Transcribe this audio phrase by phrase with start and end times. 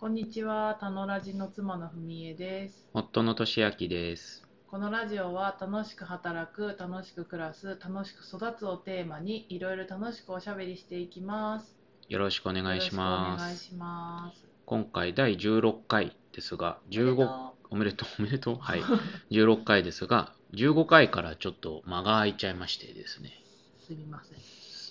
[0.00, 2.86] こんにちは、たのラジの妻のふみえです。
[2.94, 4.46] 夫の俊明です。
[4.68, 11.74] このラジオは楽しく働く、楽しく暮らす、楽しく育つをテーマにいろいろ楽しくおしゃべりしていきます。
[12.08, 13.42] よろしくお願いしよます。
[13.42, 14.46] ろしくお願いします。
[14.66, 18.86] 今回第16回ですが、15おめでとおめでとう、おめでとう？
[18.86, 18.86] は
[19.30, 19.32] い。
[19.32, 23.32] 16回ですが、15回からちょっと間が空いちゃいましてですね。
[23.80, 24.32] うすみませ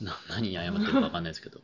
[0.03, 0.05] ん。
[0.05, 1.61] な 何に謝ってるかわかんないですけど。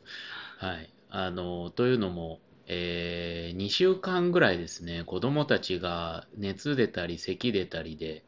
[0.59, 0.89] はい。
[1.09, 8.23] あの、というのも、えー、2週間ぐらいですね、子供たちが熱出たり、咳出たりで、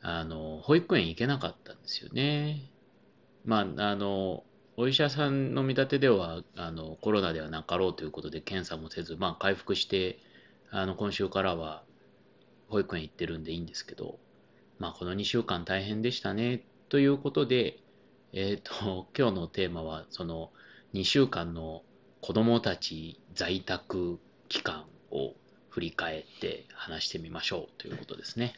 [0.00, 2.70] あの、保育園行けなかったんですよね。
[3.44, 4.44] まあ、あの、
[4.76, 10.18] お医者さんの見立てでは、あの、コロナではなかろうということで、検査もせず、まあ、回復して、
[10.70, 11.84] あの、今週からは、
[12.68, 14.18] 保育園行ってるんでいいんですけど、
[14.78, 17.78] まあ、この2週間大変でしたね、ということで、
[18.32, 20.50] えっと、今日のテーマは、その、
[20.94, 21.82] 2週間の
[22.22, 25.34] 子供たち在宅期間を
[25.70, 28.54] 振り返って話してみましょうということですね。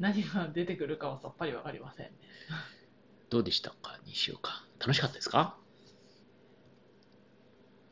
[0.00, 2.12] 何が出てくるかはさっぱりわかりませんね。
[3.28, 4.52] どうでしたか ?2 週間。
[4.80, 5.56] 楽しかったですか？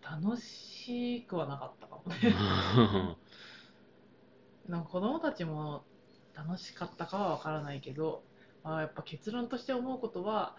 [0.03, 2.19] 楽しくはなかったかもね。
[4.69, 5.85] なんか子供たちも
[6.35, 8.25] 楽しかったかはわからないけど、
[8.65, 10.57] まあ、やっぱ結論として思うことは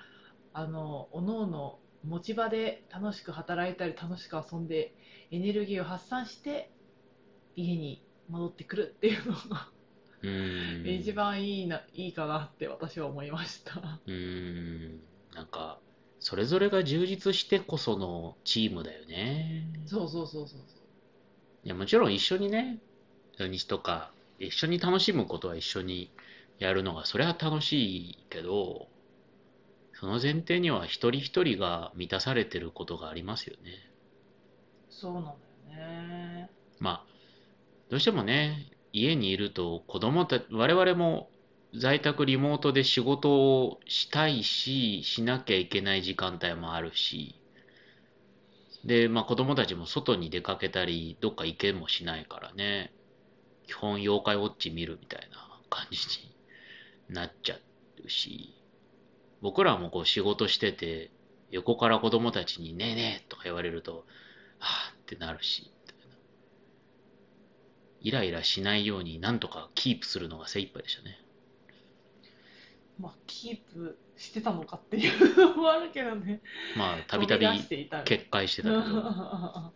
[0.53, 4.95] あのおのおの持ち場で楽しく働いたり楽しく遊んで
[5.31, 6.71] エネルギーを発散して
[7.55, 9.71] 家に戻ってくるっていうのが
[10.21, 10.99] うーん。
[10.99, 13.99] 一番いいないいかなって私は思いました。
[14.05, 15.01] うーん。
[15.33, 15.81] なんか、
[16.19, 19.71] それぞれが充実してこそのチームだよね。
[19.87, 20.61] そうそうそうそう
[21.63, 22.81] いや、もちろん一緒にね、
[23.37, 26.13] 土日とか、一緒に楽しむことは一緒に
[26.57, 28.91] やるのが、それは楽しいけど、
[29.99, 33.71] その前提には一人一人が満たされてることがありますよね。
[34.89, 36.49] そうなんだよね。
[36.79, 37.05] まあ、
[37.89, 41.29] どうしてもね、家にいると子供た我々も
[41.75, 43.29] 在宅リモートで仕事
[43.63, 47.35] をしたいし、しなきゃいけない時間帯もあるし、
[48.85, 52.93] で、まあ子供たちも外に出かけたり、どっか行けもしないからね、
[53.67, 55.97] 基本妖怪ウォッチ見るみたいな感じ
[57.09, 57.57] になっちゃ
[58.05, 58.58] うし、
[59.41, 61.11] 僕らもこう仕事してて、
[61.51, 64.05] 横から子供たちにねえねえとか言われると、
[64.59, 65.71] はぁってなるし。
[68.01, 71.19] イライラしないようになんとかキープするのが精一杯でしたね。
[72.99, 76.41] まあキープしてたのかっていうのもあるけどね。
[76.77, 78.81] まあ、たびたび決壊してたけど。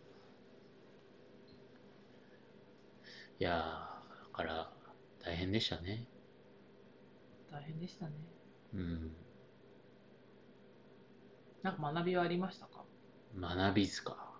[3.40, 4.72] いやー、だから
[5.24, 6.06] 大変でしたね。
[7.52, 8.14] 大変でしたね。
[8.74, 9.16] うん。
[11.64, 12.84] なんか学びはありましたか？
[13.40, 14.32] 学びっすか？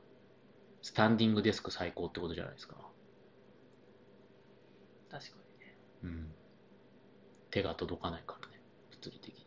[0.82, 2.76] スタンディングデスク最高ってことじゃないですか。
[5.10, 5.78] 確かにね。
[6.04, 6.36] うん。
[7.52, 9.44] 手が届かないからね、物理的に。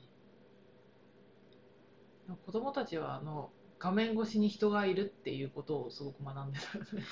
[2.44, 7.02] 子供たちはあの画面越しに人がいるっていうことをすごく学んでたよね。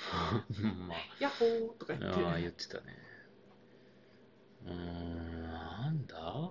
[0.88, 2.24] まあ、 ヤッホーとか言って。
[2.24, 2.96] ああ、言ってたね。
[4.66, 5.23] うーん、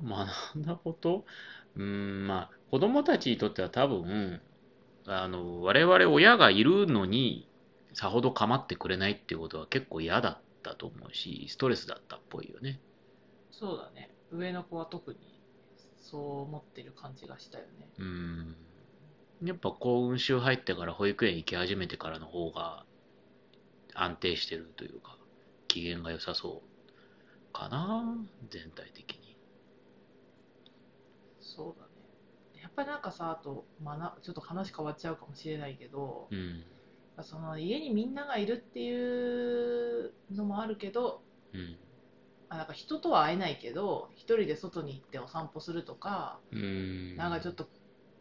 [0.04, 1.26] 学んだこと？
[1.76, 4.42] うーん、まあ、子供たちにとっては多分、
[5.06, 7.48] あの、我々親がいるのに、
[7.94, 12.80] さほど構ってくれないっていうことは結構嫌だったと思うし、ストレスだったっぽいよね。
[13.52, 14.10] そうだね。
[14.32, 15.20] 上の子は特に
[16.00, 17.88] そう思ってる感じがしたよね。
[18.00, 18.56] うーん。
[19.44, 22.86] やっぱ今週入ってから保育園行き始めてからの方が
[23.94, 25.18] 安定してるというか、
[25.68, 28.18] 機嫌が良さそうかな、
[28.50, 29.33] 全体的に。
[31.56, 31.92] そうだね。
[32.62, 36.64] やっぱりなんかさ、あと、学ちょっと話変わっちゃうかもしれないけど、うん。
[37.22, 41.22] その家にみんながいるっていうのもあるけど、
[41.54, 41.78] うん。
[42.50, 47.16] あなんか人とは会えないけど、一人で外に行ってお散歩するとか、うーん。
[47.16, 47.68] なんかちょっと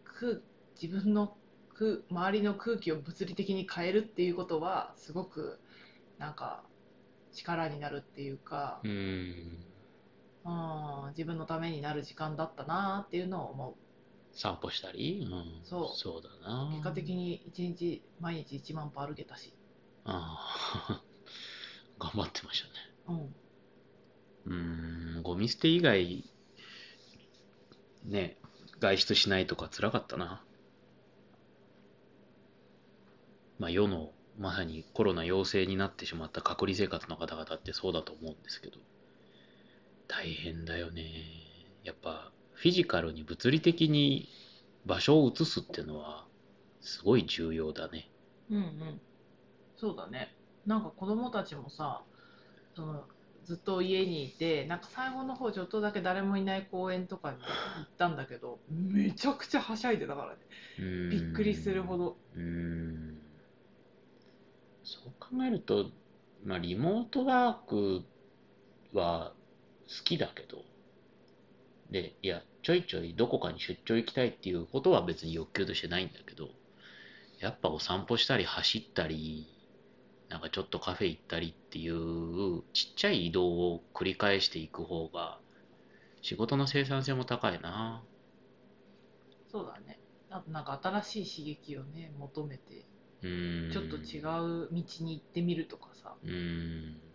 [0.04, 0.40] 空
[0.80, 1.38] 自分の
[1.74, 5.58] 空周りの空気を物理的に変えるっていうことはすごく
[6.18, 6.64] なんか
[7.32, 9.71] 力になるっていうか、うーん。
[10.44, 10.50] う
[11.06, 13.76] ん、自分のためになる時間だったなっていうのを思
[14.34, 15.64] 散歩したり、うん。
[15.64, 16.64] そうそうだな。
[16.64, 19.52] う結果的に一日毎日1万歩歩けたし、
[20.04, 20.38] あ
[20.88, 21.02] あ。
[21.98, 22.72] 頑張ってましたね。
[24.46, 25.22] うん、うーん。
[25.22, 26.24] ゴミ捨て以外、
[28.04, 28.36] ね、
[28.80, 30.44] 外出しないとか辛かったな。
[33.58, 38.78] まあ世の、まさにコロナ陽性になってしまった隔離生活の方々ってそうだと思うんですけど、
[40.22, 41.02] 大変だよね。
[41.82, 44.28] やっぱ、フィジカルに物理的に
[44.84, 46.28] 場所を移すっていうのは、
[46.80, 48.12] すごい重要だね。
[48.48, 49.02] うんうん。
[49.76, 50.36] そうだね。
[50.66, 52.06] なんか子供たちもさ
[52.74, 53.08] その
[53.42, 60.46] ずっと家にいてなんか最後の方ちょっとだけ誰もいない公園とかに行ったんだけどめちゃくちゃはしゃいでたからね。
[61.08, 62.20] びっくりするほど。
[62.34, 63.22] うーん。
[64.84, 65.92] そう考えると、
[66.44, 68.08] まあ、リモートワーク
[68.92, 69.41] は好
[70.04, 70.64] きだけど、
[71.90, 76.50] で、いや、ちょいちょいどこかに出張行きたいっていうことは別に欲求としてないんだけど、
[77.40, 79.48] やっぱお散歩したり走ったり、
[80.28, 85.38] なんかちょっとカフェ行ったりっていうちっちゃい移動を繰り返していく方が
[86.22, 88.02] 仕事の生産性も高いな。
[89.50, 89.98] そうだね
[90.30, 92.86] あとなんか新しい刺激をね求めて。
[93.72, 97.11] ちょっと違う道に行ってみるとかさうーん。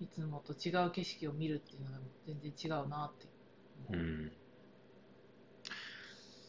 [0.00, 3.26] いつもと違う景色を見るっていうのが全然違うなって
[3.90, 4.32] うん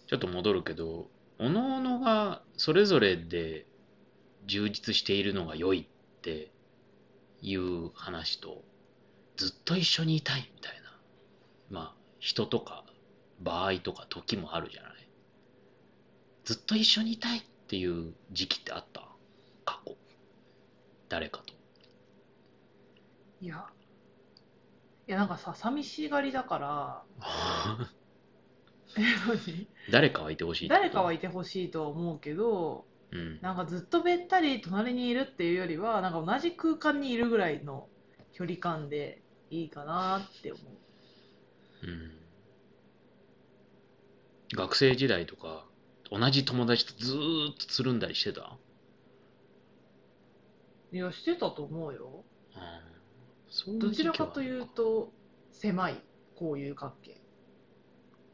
[0.07, 1.09] ちょっと戻るけど、
[1.39, 3.65] おのおのがそれぞれで
[4.45, 6.51] 充実しているのが良いって
[7.41, 8.63] いう話と、
[9.35, 10.99] ずっと一緒にいたいみたいな、
[11.71, 12.85] まあ、人とか
[13.41, 14.91] 場合とか時もあるじゃない。
[16.43, 19.09] ずっと一緒にいたいっていう時期ってあった？
[19.65, 19.97] 過去。
[21.09, 21.54] 誰かと。
[23.45, 23.67] いや。
[25.07, 27.03] いやなんかさ寂しがりだから。
[28.97, 29.67] え何？
[29.91, 33.39] 誰かはいてほしい誰かはいてほしいとは思うけどうん。
[33.41, 37.87] なんかずっとべったり隣にいるっていうよりはなんか同じ空間にいるぐらいの
[38.33, 39.21] 距離感で
[39.51, 40.59] いいかなって思
[41.83, 41.87] う。
[41.87, 42.11] うん。
[44.55, 45.67] 学生時代とか
[46.09, 48.57] 同じ友達とずーっとつるんだりしてた？
[50.91, 52.23] いやしてたと思うよ。
[52.55, 52.59] う
[53.79, 55.11] どちらかというと
[55.51, 56.01] 狭い
[56.39, 57.21] 交友関係。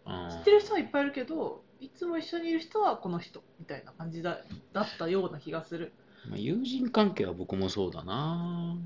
[0.05, 4.39] 知ってる人はいっぱいいるけどいつも一緒にいる人はこの人みたいな感じだ
[4.73, 5.93] だったような気がする。
[6.27, 8.77] まあ、友人関係は僕もそうだな、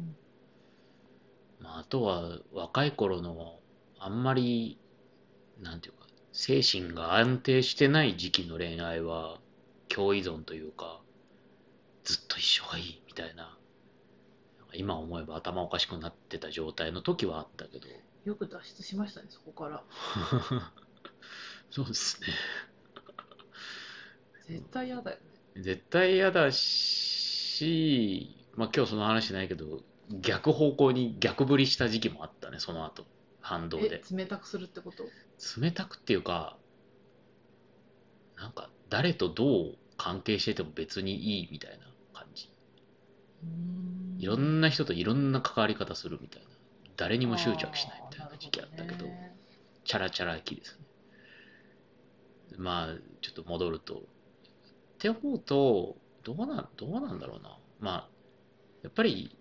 [1.60, 3.60] まあ、あとは若い頃の
[4.00, 4.80] あんまり
[5.62, 9.40] なんていうか精神が安定してない時期の恋愛は
[9.90, 11.02] 共依存というか
[12.06, 13.58] ずっと一緒がいいみたいな
[14.78, 17.88] 今思えば頭おかしくなってた状態の時はあったけど。
[18.26, 19.84] よく脱出しましたねそこから。
[21.72, 22.28] そうですね。
[24.48, 25.62] 絶対嫌だよね。
[25.62, 33.06] 絶対嫌だし、まあ今日その話ないけど、逆方向に逆振りした時期もあったね、その後、
[33.42, 34.02] 反動えで。
[34.12, 35.06] 冷たくするってこと？
[35.60, 36.58] 冷たくっていうか、
[38.36, 42.52] なんか誰とどう関係してても別にいいみたいな感じ。
[44.26, 46.48] いろんな人といろんな関わり方するみたいな。
[46.98, 49.06] 誰にも執着しないみたいな時期あったけど、
[49.84, 50.86] チャラチャラ期ですね。
[52.58, 52.88] まあ、
[53.22, 53.98] ちょっと戻ると。
[53.98, 54.02] っ
[54.98, 57.56] て思うと、どうなん、どうなんだろうな。
[57.80, 58.10] まあ、
[58.82, 59.38] やっぱり、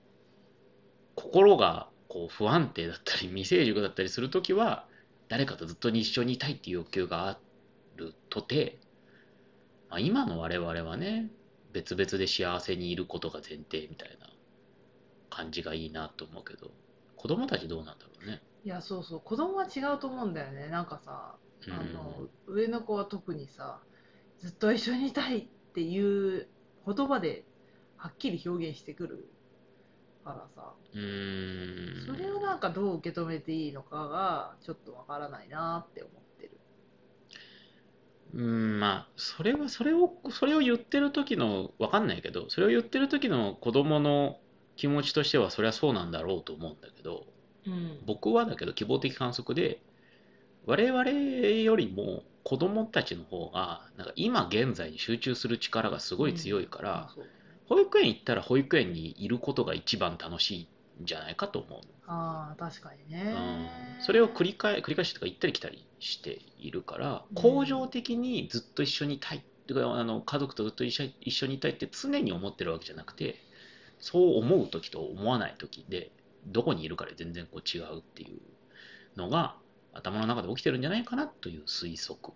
[1.15, 4.87] 心がこう不安定だったり、未成熟だったりするときは、
[5.29, 7.39] 誰かとずっと一緒にいたいっていう欲求があ
[7.97, 8.79] るとて、
[9.89, 11.31] まあ、今の我々はね、
[11.73, 14.29] 別々で幸せにいることが前提みたいな
[15.35, 16.71] 感じがいいなと思うけど、
[17.17, 18.43] 子供たちどうなんだろうね。
[18.65, 21.37] いやそうそう子供は違うと思うんだよねなんかさ
[21.67, 23.81] うんあの上の子は特にさ
[24.41, 26.49] ずっと一緒にいたいっていう
[26.87, 27.45] 言葉で
[27.97, 29.29] はっきり表現してくる
[30.25, 32.07] からさうーん。
[32.07, 36.59] それをなんかどう受け止めていいのかがちょっとわからないなって思ってる
[38.35, 44.41] うん、まあ、それは、それを、それを言ってる時の、わかんないけど、それを言ってる時の子供の
[44.77, 47.27] 気持ちとしては、そりゃそうなんだろうと思うんだけど、
[47.67, 47.99] うん。
[48.03, 49.83] 僕はだけど希望的観測で、
[50.67, 57.31] 我々よりも子供たちの方が、なんか今現在に集中する力がすごい強いから、うだね
[57.67, 61.85] 保育園行ったら保育園にいることが一番楽しいんじゃないかと思うの。
[62.07, 63.35] ああ確かにね。
[63.35, 63.69] うん。
[64.01, 67.37] それを繰り返繰り返しとか行ったり来たりしているからうん。
[67.37, 69.45] 恒常的にずっと一緒にいたい。
[69.67, 73.37] とかあの家族とずっと一緒一緒にいたいって常に思ってるわけじゃなくて
[73.99, 76.13] そう思う時と思わない時で
[76.47, 78.41] どこにいるかで全然こう違うっていう
[79.17, 79.57] のが
[79.93, 82.35] 頭の中で起きてるんじゃないかなという推測。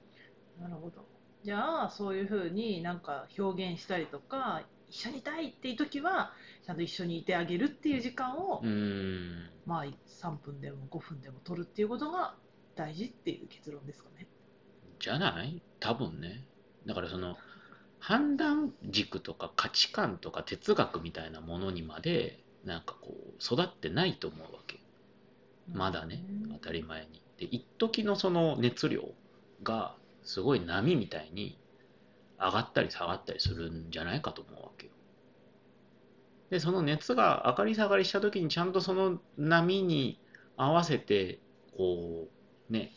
[0.60, 1.06] なるほど
[1.44, 6.32] じゃあそういうふうになんか表現したりとか一緒にいたいっていう時は
[6.64, 8.62] ちゃんと一緒にいてあげるっていう時間を、
[9.66, 12.34] まあ3分でも5分でも取るっていうことが
[12.74, 14.26] 大事っていう結論ですかね
[14.98, 15.62] じゃない？
[15.78, 16.44] 多分ね。
[16.86, 17.36] だからその
[18.08, 24.80] 判断軸とか価値観とか哲学みたいなものにまでなんかこう育ってないと思うわけ。
[25.74, 26.24] まだね、
[26.54, 27.20] 当たり前に。
[27.36, 29.10] で、一時のその熱量
[29.62, 31.58] がすごい波みたいに
[32.40, 34.92] 上がったり下がったりするんじゃないかと思うわけよ。
[36.48, 40.18] で、その熱が上がり下がりした時にちゃんとその波に
[40.56, 41.40] 合わせて、
[41.76, 42.26] こ
[42.70, 42.90] う、ね、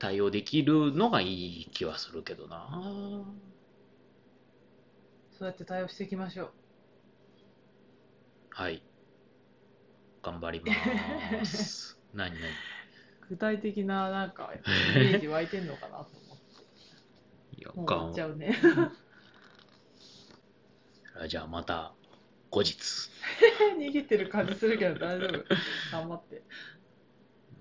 [0.00, 3.24] 対応できるのがいい気はするけどな。
[5.40, 6.50] そうやって対応していきましょう。
[8.50, 8.82] はい。
[10.22, 11.98] 頑張ります。
[12.12, 12.40] 何何？
[13.30, 14.58] 具体的ななんかイ
[14.98, 16.38] メージ湧いてんのかなと思っ
[17.56, 17.56] て。
[17.56, 18.54] いや、もうがん終わっちゃうね。
[21.26, 21.94] じゃあまた
[22.50, 22.76] 後日。
[23.78, 25.44] 逃げてる感じするけど大丈夫。
[25.90, 26.42] 頑張って。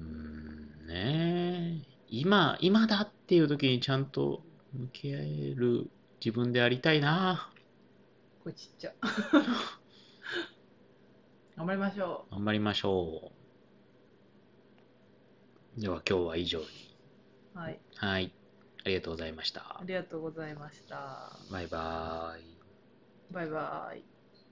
[0.01, 4.43] うーんねえ今、今だっていう時にちゃんと
[4.73, 7.53] 向き合える自分でありたいな。
[8.49, 8.93] これちっちゃ。
[11.55, 13.31] 頑張りましょ頑張りましょ
[15.77, 15.81] う。
[15.81, 16.65] では今日は以上に。
[17.55, 17.59] う。
[17.59, 17.79] はい。
[17.95, 18.31] はい。
[18.85, 19.83] ありがとうございましたあ。
[19.85, 21.37] りがとうございました。
[21.51, 22.57] バイバーイ。
[23.31, 24.18] バイバイ。